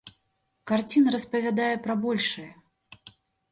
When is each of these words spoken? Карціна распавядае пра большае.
Карціна 0.71 1.13
распавядае 1.17 1.69
пра 1.85 1.99
большае. 2.09 2.49